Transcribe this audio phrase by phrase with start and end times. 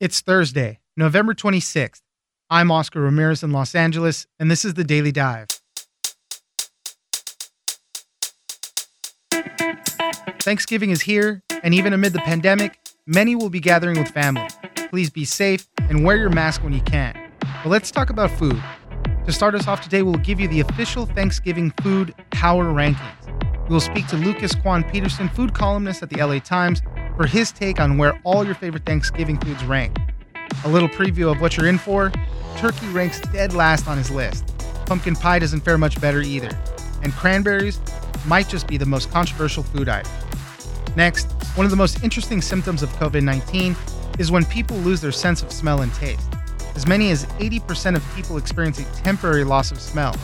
[0.00, 2.02] It's Thursday, November 26th.
[2.48, 5.48] I'm Oscar Ramirez in Los Angeles, and this is the Daily Dive.
[10.38, 14.46] Thanksgiving is here, and even amid the pandemic, many will be gathering with family.
[14.88, 17.32] Please be safe and wear your mask when you can.
[17.40, 18.62] But let's talk about food.
[19.26, 23.64] To start us off today, we'll give you the official Thanksgiving food power rankings.
[23.68, 26.82] We will speak to Lucas Kwan Peterson, food columnist at the LA Times,
[27.18, 29.98] for his take on where all your favorite Thanksgiving foods rank.
[30.64, 32.12] A little preview of what you're in for
[32.56, 34.56] turkey ranks dead last on his list.
[34.86, 36.50] Pumpkin pie doesn't fare much better either.
[37.02, 37.80] And cranberries
[38.26, 40.10] might just be the most controversial food item.
[40.96, 43.76] Next, one of the most interesting symptoms of COVID 19
[44.20, 46.28] is when people lose their sense of smell and taste.
[46.76, 50.14] As many as 80% of people experience a temporary loss of smell.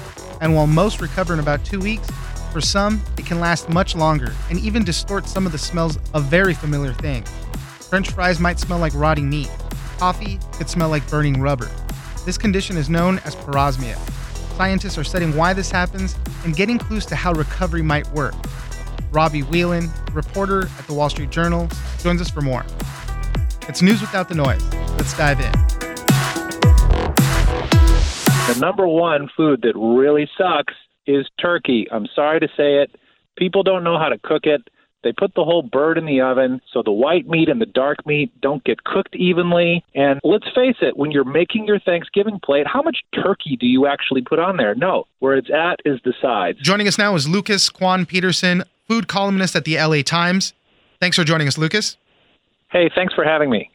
[0.41, 2.08] And while most recover in about two weeks,
[2.54, 6.26] for some, it can last much longer and even distort some of the smells of
[6.26, 7.28] very familiar things.
[7.88, 9.50] French fries might smell like rotting meat.
[9.98, 11.68] Coffee could smell like burning rubber.
[12.24, 13.98] This condition is known as parosmia.
[14.56, 18.34] Scientists are studying why this happens and getting clues to how recovery might work.
[19.11, 21.68] Robbie Whelan, reporter at the Wall Street Journal,
[22.05, 22.64] joins us for more.
[23.68, 24.64] It's news without the noise.
[24.92, 25.52] Let's dive in.
[28.46, 30.74] The number one food that really sucks
[31.06, 31.86] is turkey.
[31.91, 32.91] I'm sorry to say it.
[33.36, 34.69] People don't know how to cook it.
[35.02, 38.06] They put the whole bird in the oven, so the white meat and the dark
[38.06, 39.84] meat don't get cooked evenly.
[39.94, 43.86] And let's face it, when you're making your Thanksgiving plate, how much turkey do you
[43.86, 44.74] actually put on there?
[44.74, 46.58] No, where it's at is the sides.
[46.61, 50.55] Joining us now is Lucas Kwan Peterson, food columnist at the LA Times.
[51.00, 51.98] Thanks for joining us, Lucas.
[52.72, 53.70] Hey, thanks for having me.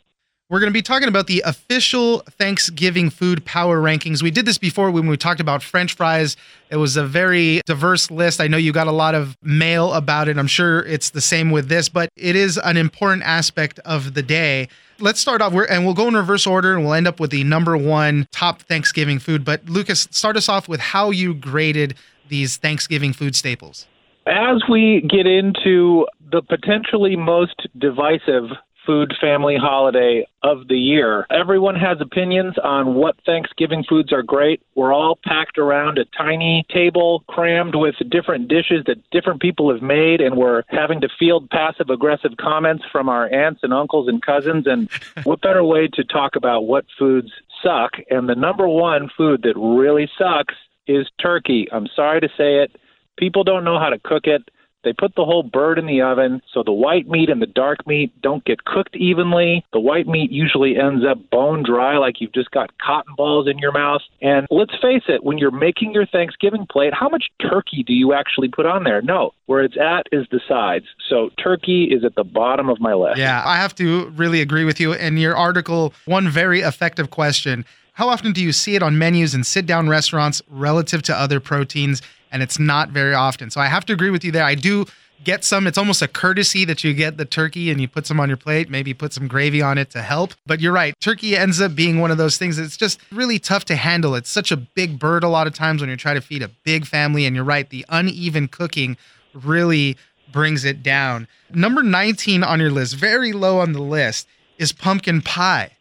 [0.50, 4.24] We're going to be talking about the official Thanksgiving food power rankings.
[4.24, 6.36] We did this before when we talked about French fries.
[6.72, 8.42] It was a very diverse list.
[8.42, 10.40] I know you got a lot of mail about it.
[10.40, 14.24] I'm sure it's the same with this, but it is an important aspect of the
[14.24, 14.70] day.
[14.98, 17.44] Let's start off, and we'll go in reverse order and we'll end up with the
[17.44, 19.46] number one top Thanksgiving food.
[19.46, 21.94] But Lucas, start us off with how you graded
[22.28, 23.86] these Thanksgiving food staples.
[24.26, 28.50] As we get into the potentially most divisive
[28.90, 31.28] food family holiday of the year.
[31.30, 34.64] Everyone has opinions on what Thanksgiving foods are great.
[34.74, 39.84] We're all packed around a tiny table crammed with different dishes that different people have
[39.84, 44.24] made, and we're having to field passive aggressive comments from our aunts and uncles and
[44.24, 44.66] cousins.
[44.66, 44.90] And
[45.24, 47.30] what better way to talk about what foods
[47.62, 47.92] suck?
[48.10, 50.56] And the number one food that really sucks
[50.88, 51.68] is turkey.
[51.72, 52.76] I'm sorry to say it.
[53.20, 54.50] People don't know how to cook it.
[54.84, 57.86] They put the whole bird in the oven, so the white meat and the dark
[57.86, 59.66] meat don't get cooked evenly.
[59.74, 63.58] The white meat usually ends up bone dry, like you've just got cotton balls in
[63.58, 64.02] your mouth.
[64.22, 68.14] And let's face it, when you're making your Thanksgiving plate, how much turkey do you
[68.14, 69.02] actually put on there?
[69.02, 70.86] No, where it's at is the sides.
[71.10, 73.18] So turkey is at the bottom of my list.
[73.18, 74.94] Yeah, I have to really agree with you.
[74.94, 79.36] In your article, one very effective question How often do you see it on menus
[79.36, 82.02] in sit down restaurants relative to other proteins?
[82.32, 83.50] And it's not very often.
[83.50, 84.44] So I have to agree with you there.
[84.44, 84.86] I do
[85.24, 85.68] get some.
[85.68, 88.38] It's almost a courtesy that you get the turkey and you put some on your
[88.38, 90.34] plate, maybe put some gravy on it to help.
[90.46, 90.94] But you're right.
[91.00, 94.16] Turkey ends up being one of those things that's just really tough to handle.
[94.16, 96.50] It's such a big bird a lot of times when you're trying to feed a
[96.64, 97.26] big family.
[97.26, 97.70] And you're right.
[97.70, 98.98] The uneven cooking
[99.34, 99.98] really
[100.32, 101.28] brings it down.
[101.54, 105.72] Number 19 on your list, very low on the list, is pumpkin pie.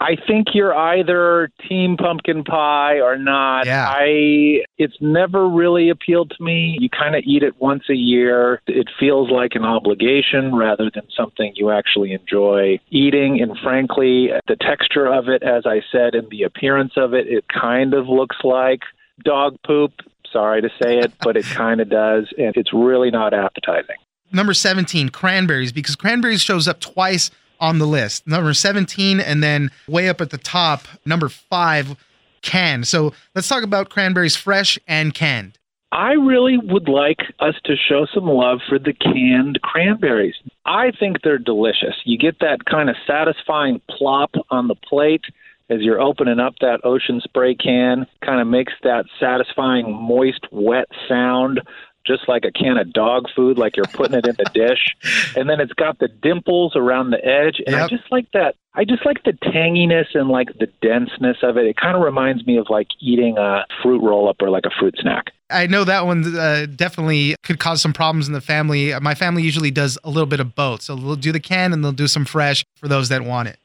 [0.00, 3.66] I think you're either team pumpkin pie or not.
[3.66, 3.86] Yeah.
[3.88, 6.76] I it's never really appealed to me.
[6.78, 8.60] You kind of eat it once a year.
[8.66, 14.56] It feels like an obligation rather than something you actually enjoy eating and frankly, the
[14.56, 18.36] texture of it as I said and the appearance of it, it kind of looks
[18.44, 18.80] like
[19.24, 19.92] dog poop.
[20.30, 23.96] Sorry to say it, but it kind of does and it's really not appetizing.
[24.30, 27.30] Number 17, cranberries because cranberries shows up twice
[27.60, 28.26] on the list.
[28.26, 31.96] Number 17, and then way up at the top, number five,
[32.42, 32.86] canned.
[32.86, 35.58] So let's talk about cranberries fresh and canned.
[35.92, 40.34] I really would like us to show some love for the canned cranberries.
[40.64, 41.94] I think they're delicious.
[42.04, 45.24] You get that kind of satisfying plop on the plate
[45.68, 50.86] as you're opening up that ocean spray can, kind of makes that satisfying moist, wet
[51.08, 51.60] sound
[52.06, 54.94] just like a can of dog food, like you're putting it in the dish.
[55.36, 57.60] And then it's got the dimples around the edge.
[57.66, 57.84] And yep.
[57.84, 58.54] I just like that.
[58.74, 61.66] I just like the tanginess and like the denseness of it.
[61.66, 64.70] It kind of reminds me of like eating a fruit roll up or like a
[64.78, 65.32] fruit snack.
[65.48, 68.92] I know that one uh, definitely could cause some problems in the family.
[69.00, 70.82] My family usually does a little bit of both.
[70.82, 73.58] So they'll do the can and they'll do some fresh for those that want it.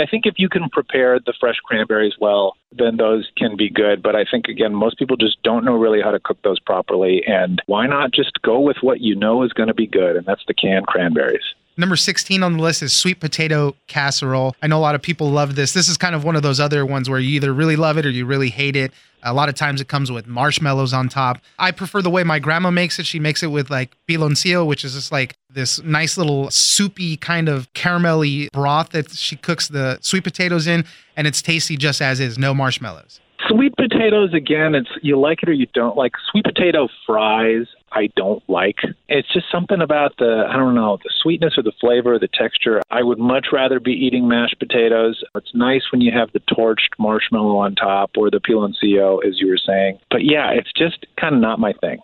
[0.00, 4.02] I think if you can prepare the fresh cranberries well, then those can be good.
[4.02, 7.22] But I think, again, most people just don't know really how to cook those properly.
[7.26, 10.16] And why not just go with what you know is going to be good?
[10.16, 11.44] And that's the canned cranberries.
[11.76, 14.54] Number 16 on the list is sweet potato casserole.
[14.62, 15.72] I know a lot of people love this.
[15.72, 18.06] This is kind of one of those other ones where you either really love it
[18.06, 18.92] or you really hate it.
[19.24, 21.38] A lot of times it comes with marshmallows on top.
[21.58, 23.06] I prefer the way my grandma makes it.
[23.06, 27.48] She makes it with like piloncillo, which is just like this nice little soupy kind
[27.48, 30.84] of caramelly broth that she cooks the sweet potatoes in,
[31.16, 33.20] and it's tasty just as is, no marshmallows.
[33.48, 36.12] Sweet potatoes, again, it's you like it or you don't like.
[36.30, 38.78] Sweet potato fries, I don't like.
[39.08, 42.28] It's just something about the, I don't know, the sweetness or the flavor or the
[42.28, 42.82] texture.
[42.90, 45.22] I would much rather be eating mashed potatoes.
[45.34, 49.48] It's nice when you have the torched marshmallow on top or the piloncillo, as you
[49.48, 49.98] were saying.
[50.10, 51.98] But yeah, it's just kind of not my thing.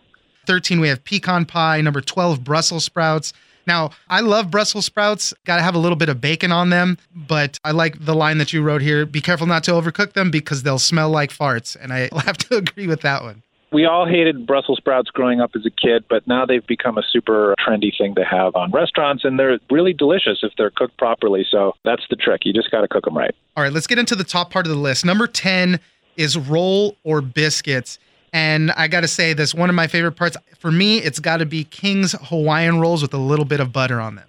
[0.46, 1.80] 13, we have pecan pie.
[1.80, 3.32] Number 12, Brussels sprouts.
[3.70, 5.32] Now, I love Brussels sprouts.
[5.44, 8.38] Got to have a little bit of bacon on them, but I like the line
[8.38, 11.76] that you wrote here be careful not to overcook them because they'll smell like farts.
[11.80, 13.44] And I have to agree with that one.
[13.72, 17.04] We all hated Brussels sprouts growing up as a kid, but now they've become a
[17.12, 21.46] super trendy thing to have on restaurants, and they're really delicious if they're cooked properly.
[21.48, 22.40] So that's the trick.
[22.44, 23.32] You just got to cook them right.
[23.56, 25.04] All right, let's get into the top part of the list.
[25.04, 25.78] Number 10
[26.16, 28.00] is roll or biscuits.
[28.32, 30.36] And I got to say, that's one of my favorite parts.
[30.58, 34.00] For me, it's got to be King's Hawaiian rolls with a little bit of butter
[34.00, 34.26] on them.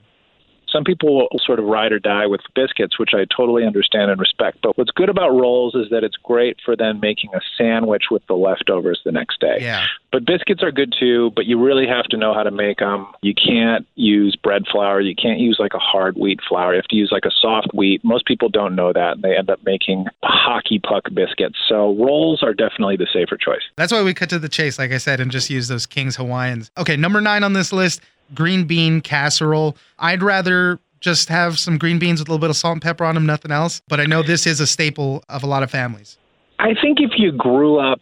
[0.71, 4.19] Some people will sort of ride or die with biscuits, which I totally understand and
[4.19, 4.59] respect.
[4.61, 8.25] But what's good about rolls is that it's great for then making a sandwich with
[8.27, 9.57] the leftovers the next day.
[9.61, 9.85] Yeah.
[10.11, 13.07] But biscuits are good too, but you really have to know how to make them.
[13.21, 14.99] You can't use bread flour.
[14.99, 16.73] You can't use like a hard wheat flour.
[16.73, 18.03] You have to use like a soft wheat.
[18.03, 21.57] Most people don't know that, and they end up making hockey puck biscuits.
[21.67, 23.61] So rolls are definitely the safer choice.
[23.77, 26.17] That's why we cut to the chase, like I said, and just use those King's
[26.17, 26.71] Hawaiians.
[26.77, 28.01] Okay, number nine on this list
[28.33, 29.77] green bean casserole.
[29.99, 33.03] I'd rather just have some green beans with a little bit of salt and pepper
[33.03, 33.81] on them, nothing else.
[33.87, 36.17] But I know this is a staple of a lot of families.
[36.59, 37.99] I think if you grew up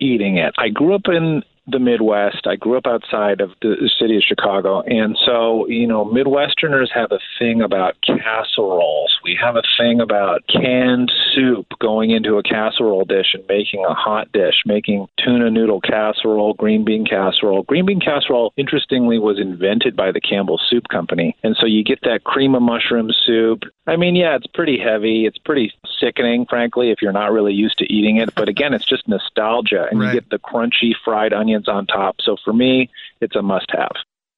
[0.00, 2.46] eating it, I grew up in the Midwest.
[2.46, 4.82] I grew up outside of the city of Chicago.
[4.82, 9.18] And so, you know, Midwesterners have a thing about casseroles.
[9.24, 13.94] We have a thing about canned soup going into a casserole dish and making a
[13.94, 17.62] hot dish, making tuna noodle casserole, green bean casserole.
[17.64, 21.36] Green bean casserole, interestingly, was invented by the Campbell Soup Company.
[21.42, 23.62] And so you get that cream of mushroom soup.
[23.86, 25.26] I mean, yeah, it's pretty heavy.
[25.26, 28.34] It's pretty sickening, frankly, if you're not really used to eating it.
[28.34, 29.86] But again, it's just nostalgia.
[29.90, 30.14] And Right.
[30.14, 32.16] you get the crunchy fried onions on top.
[32.20, 32.90] So for me,
[33.20, 33.92] it's a must have.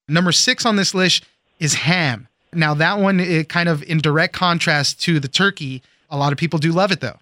[0.09, 1.25] Number six on this list
[1.59, 2.29] is ham.
[2.53, 5.83] Now, that one, it kind of in direct contrast to the turkey.
[6.11, 7.19] A lot of people do love it, though.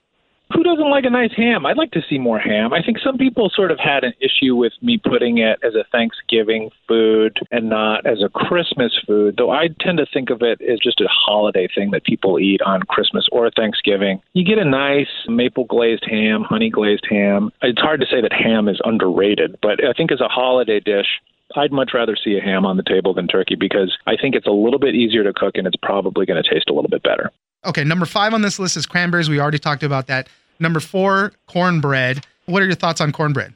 [0.70, 1.66] Doesn't like a nice ham?
[1.66, 2.72] I'd like to see more ham.
[2.72, 5.82] I think some people sort of had an issue with me putting it as a
[5.90, 10.60] Thanksgiving food and not as a Christmas food, though I tend to think of it
[10.60, 14.22] as just a holiday thing that people eat on Christmas or Thanksgiving.
[14.32, 17.50] You get a nice maple glazed ham, honey glazed ham.
[17.62, 21.08] It's hard to say that ham is underrated, but I think as a holiday dish,
[21.56, 24.46] I'd much rather see a ham on the table than turkey because I think it's
[24.46, 27.02] a little bit easier to cook and it's probably going to taste a little bit
[27.02, 27.32] better.
[27.66, 29.28] Okay, number five on this list is cranberries.
[29.28, 30.28] We already talked about that.
[30.60, 32.24] Number four, cornbread.
[32.46, 33.54] What are your thoughts on cornbread?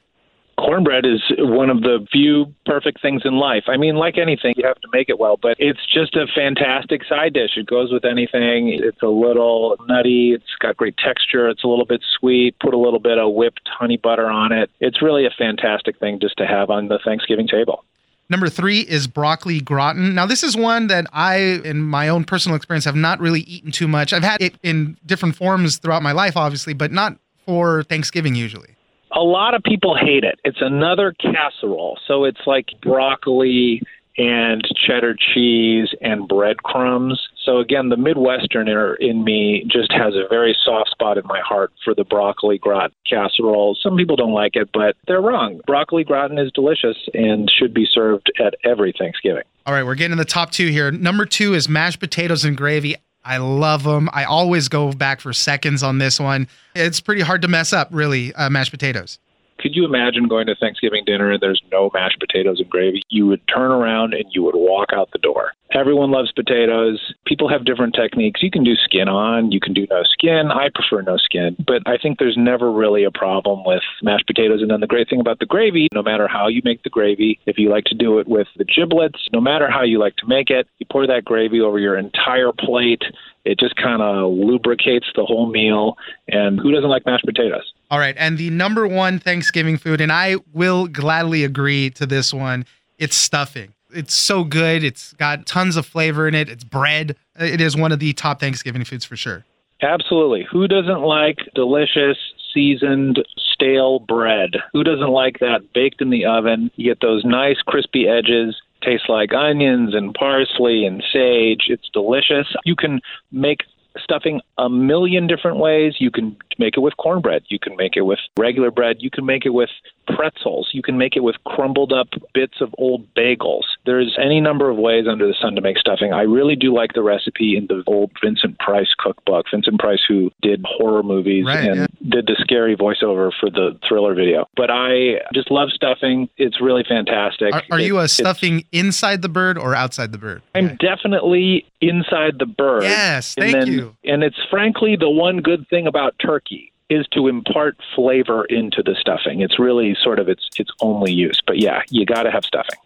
[0.57, 3.65] cornbread is one of the few perfect things in life.
[3.67, 7.03] I mean, like anything, you have to make it well, but it's just a fantastic
[7.05, 7.51] side dish.
[7.55, 8.69] It goes with anything.
[8.69, 10.33] It's a little nutty.
[10.33, 11.49] It's got great texture.
[11.49, 12.57] It's a little bit sweet.
[12.59, 14.69] Put a little bit of whipped honey butter on it.
[14.79, 17.83] It's really a fantastic thing just to have on the Thanksgiving table.
[18.29, 20.15] Number three is broccoli gratin.
[20.15, 23.71] Now, this is one that I, in my own personal experience, have not really eaten
[23.71, 24.13] too much.
[24.13, 28.69] I've had it in different forms throughout my life, obviously, but not for Thanksgiving usually.
[29.11, 30.39] a lot of people hate it.
[30.43, 31.97] It's another casserole.
[32.07, 33.81] So it's like broccoli
[34.17, 37.21] and cheddar cheese and breadcrumbs.
[37.43, 41.71] So again, the Midwesterner in me just has a very soft spot in my heart
[41.83, 43.77] for the broccoli gratin casserole.
[43.81, 45.61] Some people don't like it, but they're wrong.
[45.67, 49.43] Broccoli gratin is delicious and should be served at every Thanksgiving.
[49.65, 50.91] All right, we're getting to the top two here.
[50.91, 52.95] Number two is mashed potatoes and gravy.
[53.23, 54.07] I love them.
[54.13, 56.47] I always go back for seconds on this one.
[56.75, 59.17] It's pretty hard to mess up, really, uh, mashed potatoes.
[59.65, 63.01] Could you imagine going to Thanksgiving dinner and there's no mashed potatoes and gravy?
[63.09, 65.53] You would turn around and you would walk out the door.
[65.71, 67.01] Everyone loves potatoes.
[67.25, 68.43] People have different techniques.
[68.43, 70.51] You can do skin on, you can do no skin.
[70.51, 74.61] I prefer no skin, but I think there's never really a problem with mashed potatoes.
[74.61, 77.39] And then the great thing about the gravy, no matter how you make the gravy,
[77.47, 80.27] if you like to do it with the giblets, no matter how you like to
[80.27, 83.01] make it, you pour that gravy over your entire plate.
[83.45, 85.97] It just kind of lubricates the whole meal.
[86.27, 87.73] And who doesn't like mashed potatoes?
[87.91, 92.33] All right, and the number one Thanksgiving food, and I will gladly agree to this
[92.33, 92.65] one,
[92.97, 93.73] it's stuffing.
[93.93, 94.83] It's so good.
[94.83, 96.49] It's got tons of flavor in it.
[96.49, 97.15] It's bread.
[97.39, 99.45] Uh, it is one of the top Thanksgiving foods for sure.
[99.81, 100.45] Absolutely.
[100.51, 102.17] Who doesn't like delicious,
[102.53, 104.55] seasoned, stale bread?
[104.73, 106.71] Who doesn't like that baked in the oven?
[106.75, 108.55] You get those nice, crispy edges.
[108.83, 111.65] tastes like onions and parsley and sage.
[111.67, 112.47] It's delicious.
[112.65, 112.99] You can
[113.31, 113.59] make
[113.97, 115.95] stuffing a million different ways.
[115.99, 117.43] You can make it with cornbread.
[117.47, 118.97] You can make it with regular bread.
[118.99, 119.69] You can make it with
[120.07, 120.69] pretzels.
[120.73, 123.63] You can make it with crumbled up bits of old bagels.
[123.85, 126.13] There's any number of ways under the sun to make stuffing.
[126.13, 129.45] I really do like the recipe in the old Vincent Price cookbook.
[129.51, 131.87] Vincent Price, who did horror movies right, and yeah.
[132.09, 134.47] did the scary voiceover for the thriller video.
[134.55, 136.29] But I just love stuffing.
[136.37, 137.53] It's really fantastic.
[137.53, 140.41] Are, are you a stuffing inside the bird or outside the bird?
[140.53, 140.77] I'm Okay.
[140.79, 142.83] definitely inside the bird.
[142.83, 143.95] Yes, and thank then, you.
[144.03, 146.44] And it's frankly the one good thing about turkey
[146.89, 149.41] is to impart flavor into the stuffing.
[149.41, 151.41] It's really sort of its its only use.
[151.45, 152.77] But yeah, you got to have stuffing.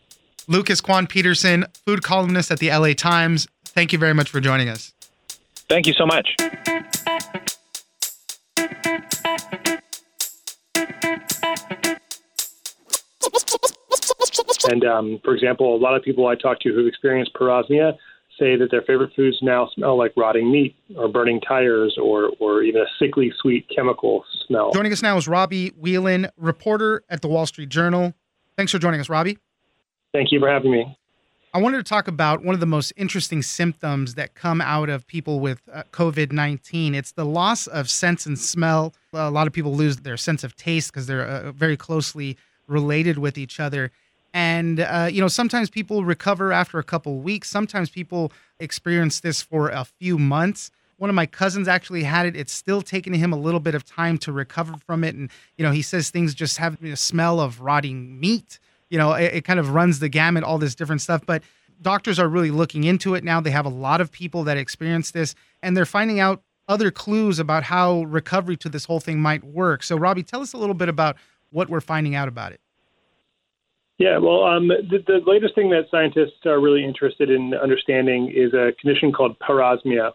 [0.48, 3.48] Lucas Kwan Peterson, food columnist at the LA Times.
[3.66, 4.94] Thank you very much for joining us.
[5.68, 6.36] Thank you so much.
[14.70, 17.98] And um, for example, a lot of people I talk to who've experienced parosmia
[18.40, 22.64] say that their favorite foods now smell like rotting meat or burning tires or, or
[22.64, 24.72] even a sickly sweet chemical smell.
[24.72, 28.14] Joining us now is Robbie Whelan, reporter at the Wall Street Journal.
[28.58, 29.38] Thanks for joining us, Robbie.
[30.14, 30.98] Thank you for having me.
[31.52, 35.08] I wanted to talk about one of the most interesting symptoms that come out of
[35.08, 36.94] people with uh, COVID 19.
[36.94, 38.94] It's the loss of sense and smell.
[39.14, 43.18] A lot of people lose their sense of taste because they're uh, very closely related
[43.18, 43.92] with each other.
[44.34, 47.50] And, uh, you know, sometimes people recover after a couple weeks.
[47.50, 50.72] Sometimes people experience this for a few months.
[50.98, 52.36] One of my cousins actually had it.
[52.36, 55.16] It's still taking him a little bit of time to recover from it.
[55.16, 58.60] And, you know, he says things just have a smell of rotting meat
[58.90, 61.44] you know it, it kind of runs the gamut all this different stuff but
[61.82, 65.12] doctors are really looking into it now they have a lot of people that experience
[65.12, 69.44] this and they're finding out other clues about how recovery to this whole thing might
[69.44, 71.16] work so robbie tell us a little bit about
[71.52, 72.60] what we're finding out about it
[74.00, 78.54] Yeah, well, um, the, the latest thing that scientists are really interested in understanding is
[78.54, 80.12] a condition called parosmia.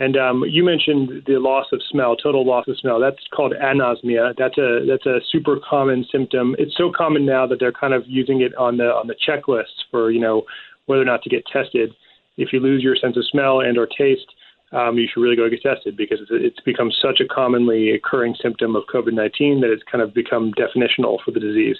[0.00, 2.98] And um, you mentioned the loss of smell, total loss of smell.
[2.98, 4.34] That's called anosmia.
[4.36, 6.56] That's a that's a super common symptom.
[6.58, 9.84] It's so common now that they're kind of using it on the on the checklists
[9.90, 10.42] for you know
[10.86, 11.92] whether or not to get tested.
[12.36, 14.26] If you lose your sense of smell and or taste,
[14.72, 18.34] um, you should really go get tested because it's, it's become such a commonly occurring
[18.42, 21.76] symptom of COVID-19 that it's kind of become definitional for the disease.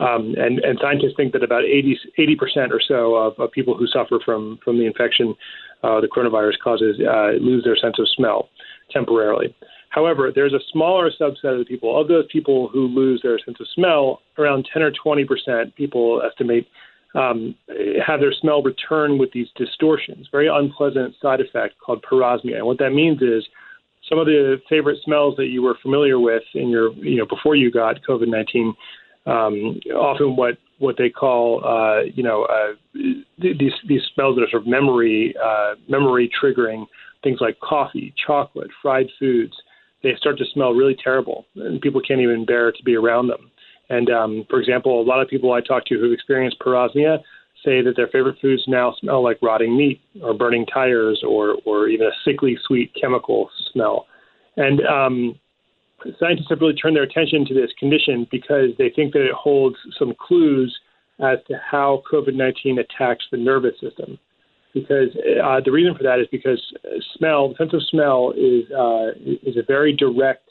[0.00, 3.86] Um, and, and scientists think that about 80 percent or so of, of people who
[3.86, 5.34] suffer from from the infection,
[5.82, 8.48] uh, the coronavirus causes, uh, lose their sense of smell
[8.90, 9.54] temporarily.
[9.90, 12.00] However, there's a smaller subset of the people.
[12.00, 16.22] Of those people who lose their sense of smell, around 10 or 20 percent, people
[16.28, 16.66] estimate,
[17.14, 17.54] um,
[18.04, 22.56] have their smell return with these distortions, very unpleasant side effect called parosmia.
[22.56, 23.46] And what that means is
[24.08, 27.54] some of the favorite smells that you were familiar with in your, you know, before
[27.54, 28.72] you got COVID-19
[29.26, 32.72] um, often what what they call uh, you know uh,
[33.38, 36.86] these these smells that are sort of memory uh, memory triggering
[37.22, 39.54] things like coffee, chocolate, fried foods.
[40.02, 43.50] They start to smell really terrible, and people can't even bear to be around them.
[43.88, 47.18] And um, for example, a lot of people I talk to who've experienced parosmia
[47.64, 51.88] say that their favorite foods now smell like rotting meat or burning tires or or
[51.88, 54.06] even a sickly sweet chemical smell.
[54.56, 55.38] And um,
[56.18, 59.76] scientists have really turned their attention to this condition because they think that it holds
[59.98, 60.76] some clues
[61.20, 64.18] as to how COVID 19 attacks the nervous system.
[64.74, 65.10] Because
[65.44, 66.60] uh, the reason for that is because
[67.16, 69.10] smell, the sense of smell, is uh,
[69.42, 70.48] is a very direct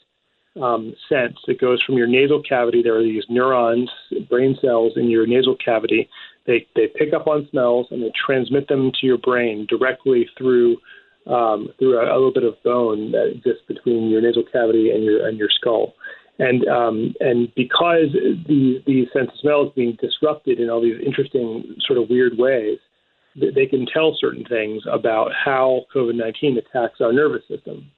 [0.60, 1.36] um, sense.
[1.48, 2.82] It goes from your nasal cavity.
[2.82, 3.90] There are these neurons,
[4.28, 6.08] brain cells in your nasal cavity.
[6.46, 10.76] They they pick up on smells and they transmit them to your brain directly through
[11.26, 15.04] um, through a, a little bit of bone that exists between your nasal cavity and
[15.04, 15.94] your and your skull.
[16.38, 21.00] And um, and because the the sense of smell is being disrupted in all these
[21.04, 22.78] interesting sort of weird ways,
[23.36, 27.90] they can tell certain things about how COVID nineteen attacks our nervous system.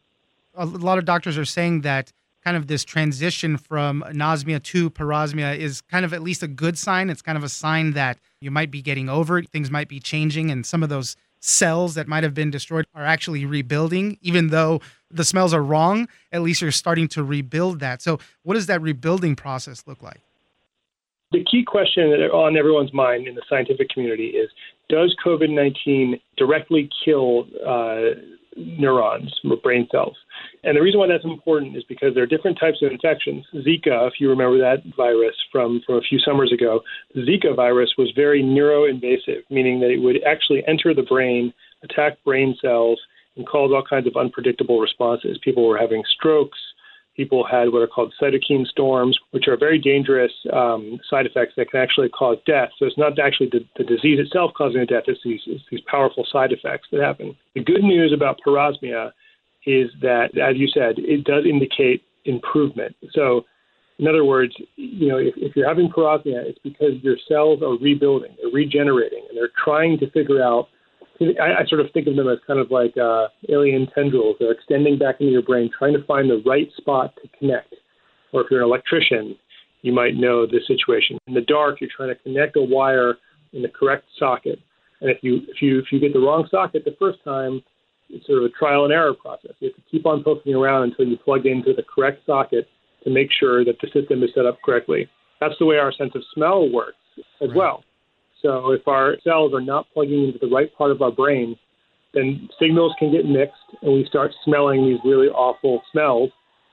[0.57, 2.13] a lot of doctors are saying that
[2.45, 6.77] kind of this transition from anosmia to parosmia is kind of at least a good
[6.77, 7.09] sign.
[7.09, 9.49] It's kind of a sign that you might be getting over it.
[9.49, 13.05] Things might be changing, and some of those cells that might have been destroyed are
[13.05, 14.19] actually rebuilding.
[14.23, 18.01] Even though the smells are wrong, at least you're starting to rebuild that.
[18.01, 20.21] So, what does that rebuilding process look like?
[21.33, 24.49] The key question on everyone's mind in the scientific community is:
[24.89, 28.21] Does COVID nineteen directly kill uh,
[28.57, 29.33] neurons,
[29.63, 30.17] brain cells?
[30.63, 33.45] And the reason why that's important is because there are different types of infections.
[33.55, 36.81] Zika, if you remember that virus from, from a few summers ago,
[37.15, 42.23] the Zika virus was very neuroinvasive, meaning that it would actually enter the brain, attack
[42.25, 43.01] brain cells,
[43.37, 45.39] and cause all kinds of unpredictable responses.
[45.43, 46.59] People were having strokes.
[47.17, 51.71] People had what are called cytokine storms, which are very dangerous um, side effects that
[51.71, 52.71] can actually cause death.
[52.79, 55.81] So it's not actually the, the disease itself causing the death; it's these, it's these
[55.87, 57.37] powerful side effects that happen.
[57.55, 59.13] The good news about parosmia
[59.67, 62.95] is that, as you said, it does indicate improvement.
[63.13, 63.45] So,
[63.99, 67.79] in other words, you know, if, if you're having parosmia, it's because your cells are
[67.79, 70.69] rebuilding, they're regenerating, and they're trying to figure out
[71.21, 74.37] I, I sort of think of them as kind of like uh, alien tendrils.
[74.39, 77.75] They're extending back into your brain, trying to find the right spot to connect.
[78.33, 79.37] Or if you're an electrician,
[79.83, 81.19] you might know this situation.
[81.27, 83.15] In the dark, you're trying to connect a wire
[83.53, 84.59] in the correct socket,
[85.01, 87.63] and if you if you if you get the wrong socket the first time,
[88.11, 89.53] it's sort of a trial and error process.
[89.61, 92.67] You have to keep on poking around until you plug into the correct socket
[93.05, 95.09] to make sure that the system is set up correctly.
[95.41, 96.97] That's the way our sense of smell works
[97.41, 97.57] as right.
[97.57, 97.85] well.
[98.45, 101.57] So if our cells are not plugging into the right part of our brain,
[102.13, 106.31] then signals can get mixed and we start smelling these really awful smells.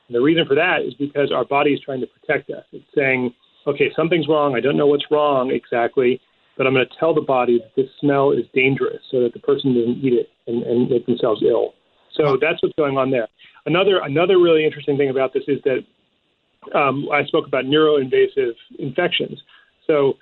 [0.08, 2.66] And the reason for that is because our body is trying to protect us.
[2.74, 3.34] It's saying,
[3.66, 4.56] okay, something's wrong.
[4.56, 6.20] I don't know what's wrong exactly,
[6.58, 9.40] but I'm going to tell the body that this smell is dangerous so that the
[9.40, 11.74] person doesn't eat it and, and make themselves ill.
[12.14, 13.28] So that's what's going on there.
[13.66, 15.80] Another another really interesting thing about this is that
[16.78, 19.42] um, I spoke about neuroinvasive infections.
[19.88, 20.16] So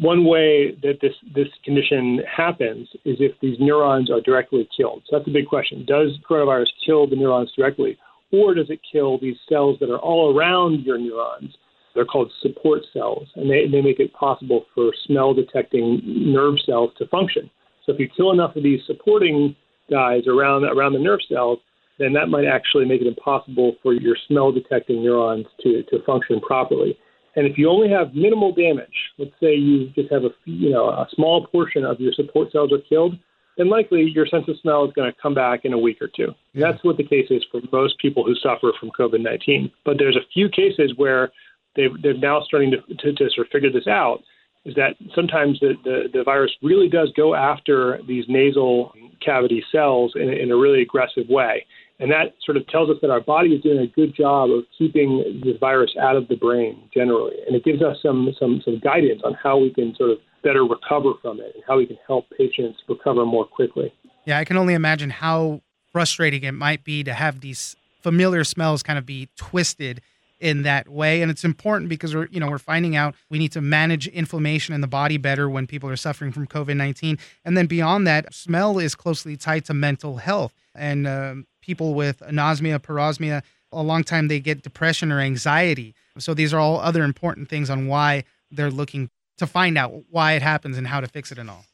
[0.00, 5.02] one way that this this condition happens is if these neurons are directly killed.
[5.06, 5.84] So that's a big question.
[5.86, 7.98] Does coronavirus kill the neurons directly,
[8.32, 11.54] or does it kill these cells that are all around your neurons?
[11.94, 16.90] They're called support cells, and they, they make it possible for smell detecting nerve cells
[16.98, 17.50] to function.
[17.84, 19.56] So if you kill enough of these supporting
[19.90, 21.58] guys around around the nerve cells,
[21.98, 26.40] then that might actually make it impossible for your smell detecting neurons to, to function
[26.40, 26.96] properly.
[27.36, 30.88] And if you only have minimal damage, let's say you just have a you know
[30.88, 33.14] a small portion of your support cells are killed,
[33.56, 36.08] then likely your sense of smell is going to come back in a week or
[36.08, 36.32] two.
[36.52, 36.70] Yeah.
[36.70, 39.70] That's what the case is for most people who suffer from COVID-19.
[39.84, 41.30] But there's a few cases where
[41.76, 44.22] they've, they're now starting to, to, to sort of figure this out.
[44.64, 48.92] Is that sometimes the, the, the virus really does go after these nasal
[49.24, 51.64] cavity cells in, in a really aggressive way.
[52.00, 54.64] And that sort of tells us that our body is doing a good job of
[54.76, 57.36] keeping this virus out of the brain generally.
[57.46, 60.64] And it gives us some, some, some guidance on how we can sort of better
[60.64, 63.92] recover from it and how we can help patients recover more quickly.
[64.24, 65.60] Yeah, I can only imagine how
[65.92, 70.00] frustrating it might be to have these familiar smells kind of be twisted
[70.38, 73.52] in that way and it's important because we're you know we're finding out we need
[73.52, 77.66] to manage inflammation in the body better when people are suffering from covid-19 and then
[77.66, 83.42] beyond that smell is closely tied to mental health and um, people with anosmia, parosmia,
[83.70, 85.94] a long time they get depression or anxiety.
[86.18, 90.32] So these are all other important things on why they're looking to find out why
[90.32, 91.64] it happens and how to fix it and all.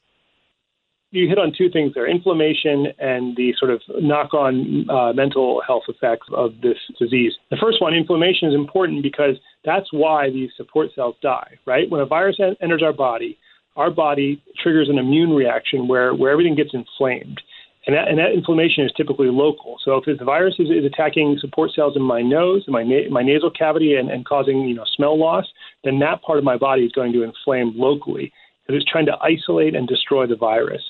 [1.13, 5.63] You hit on two things there inflammation and the sort of knock on uh, mental
[5.67, 7.33] health effects of this disease.
[7.51, 11.89] The first one, inflammation, is important because that's why these support cells die, right?
[11.89, 13.39] When a virus enters our body,
[13.77, 17.41] our body triggers an immune reaction where, where everything gets inflamed.
[17.87, 19.77] And that, and that inflammation is typically local.
[19.85, 23.09] So if the virus is, is attacking support cells in my nose, in my, na-
[23.11, 25.47] my nasal cavity, and, and causing you know smell loss,
[25.85, 28.33] then that part of my body is going to inflame locally
[28.67, 30.83] because it's trying to isolate and destroy the virus.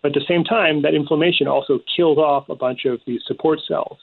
[0.00, 3.58] But at the same time, that inflammation also kills off a bunch of these support
[3.66, 3.98] cells.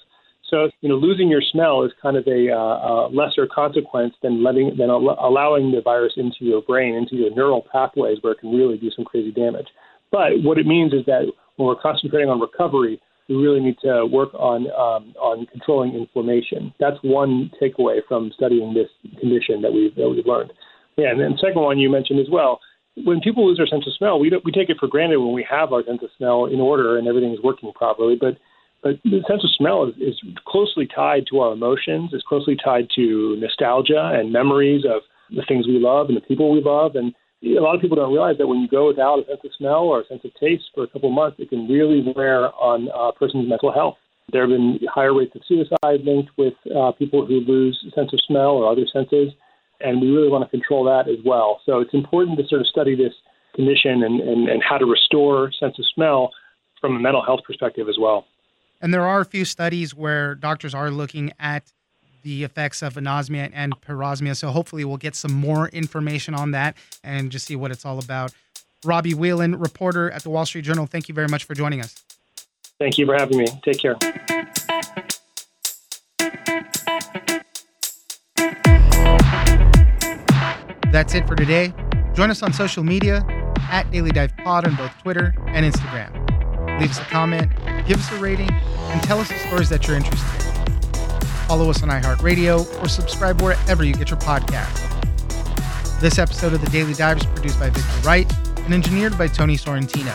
[0.49, 4.43] So, you know, losing your smell is kind of a, uh, a lesser consequence than
[4.43, 8.39] letting than al- allowing the virus into your brain, into your neural pathways, where it
[8.39, 9.67] can really do some crazy damage.
[10.11, 14.05] But what it means is that when we're concentrating on recovery, we really need to
[14.05, 16.73] work on um, on controlling inflammation.
[16.79, 20.51] That's one takeaway from studying this condition that we've that we've learned.
[20.97, 22.59] Yeah, and then second one you mentioned as well.
[23.05, 25.33] When people lose their sense of smell, we don't, we take it for granted when
[25.33, 28.17] we have our sense of smell in order and everything is working properly.
[28.19, 28.37] But
[28.83, 32.09] but the sense of smell is, is closely tied to our emotions.
[32.13, 36.51] It's closely tied to nostalgia and memories of the things we love and the people
[36.51, 36.95] we love.
[36.95, 39.51] And a lot of people don't realize that when you go without a sense of
[39.57, 42.53] smell or a sense of taste for a couple of months, it can really wear
[42.53, 43.97] on a person's mental health.
[44.31, 48.19] There have been higher rates of suicide linked with uh, people who lose sense of
[48.27, 49.33] smell or other senses,
[49.79, 51.61] and we really want to control that as well.
[51.65, 53.13] So it's important to sort of study this
[53.55, 56.31] condition and, and, and how to restore sense of smell
[56.79, 58.25] from a mental health perspective as well.
[58.81, 61.71] And there are a few studies where doctors are looking at
[62.21, 64.35] the effects of anosmia and parosmia.
[64.35, 67.99] So hopefully we'll get some more information on that and just see what it's all
[67.99, 68.33] about.
[68.83, 72.03] Robbie Whelan, reporter at the Wall Street Journal, thank you very much for joining us.
[72.79, 73.45] Thank you for having me.
[73.63, 73.95] Take care.
[80.91, 81.73] That's it for today.
[82.13, 83.23] Join us on social media
[83.69, 86.11] at Daily Dive Pod on both Twitter and Instagram.
[86.81, 87.51] Leave us a comment,
[87.87, 90.40] give us a rating, and tell us the stories that you're interested in.
[91.51, 94.79] Follow us on iHeartRadio, or subscribe wherever you get your podcasts.
[95.99, 99.57] This episode of The Daily Dive is produced by Victor Wright and engineered by Tony
[99.57, 100.13] Sorrentino.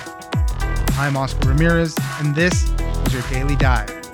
[0.96, 2.70] I'm Oscar Ramirez, and this
[3.06, 4.05] is your Daily Dive.